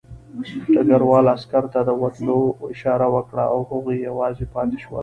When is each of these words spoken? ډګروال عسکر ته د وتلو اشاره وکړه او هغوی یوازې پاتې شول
ډګروال 0.73 1.25
عسکر 1.35 1.63
ته 1.73 1.79
د 1.83 1.89
وتلو 2.01 2.39
اشاره 2.73 3.07
وکړه 3.15 3.43
او 3.53 3.57
هغوی 3.69 3.97
یوازې 4.09 4.45
پاتې 4.53 4.77
شول 4.83 4.99